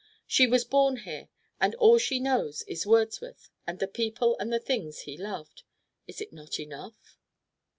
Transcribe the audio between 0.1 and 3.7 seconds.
She was born here, and all she knows is Wordsworth